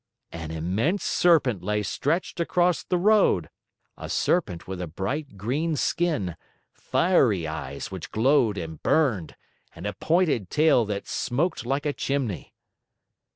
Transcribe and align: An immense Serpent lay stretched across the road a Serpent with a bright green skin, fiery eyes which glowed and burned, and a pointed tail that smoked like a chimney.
An 0.31 0.49
immense 0.49 1.03
Serpent 1.03 1.61
lay 1.61 1.83
stretched 1.83 2.39
across 2.39 2.81
the 2.83 2.97
road 2.97 3.51
a 3.99 4.09
Serpent 4.09 4.67
with 4.67 4.81
a 4.81 4.87
bright 4.87 5.37
green 5.37 5.75
skin, 5.75 6.35
fiery 6.73 7.45
eyes 7.45 7.91
which 7.91 8.09
glowed 8.09 8.57
and 8.57 8.81
burned, 8.81 9.35
and 9.75 9.85
a 9.85 9.93
pointed 9.93 10.49
tail 10.49 10.85
that 10.85 11.07
smoked 11.07 11.67
like 11.67 11.85
a 11.85 11.93
chimney. 11.93 12.55